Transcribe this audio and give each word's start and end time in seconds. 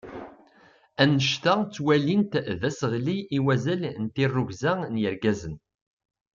Anect-a 1.03 1.53
ttwalin-t 1.61 2.33
d 2.59 2.61
aseɣli 2.69 3.17
i 3.37 3.39
wazal 3.45 3.83
n 4.01 4.05
tirrugza 4.15 4.73
n 4.93 4.95
yigazen. 5.01 5.55